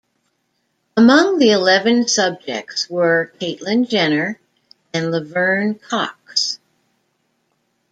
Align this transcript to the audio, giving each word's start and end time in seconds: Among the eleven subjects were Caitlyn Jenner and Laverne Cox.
Among 0.97 1.37
the 1.37 1.51
eleven 1.51 2.07
subjects 2.07 2.89
were 2.89 3.31
Caitlyn 3.39 3.87
Jenner 3.87 4.39
and 4.95 5.11
Laverne 5.11 5.75
Cox. 5.77 6.57